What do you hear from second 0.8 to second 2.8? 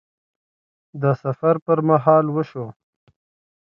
د سفر پر مهال وشو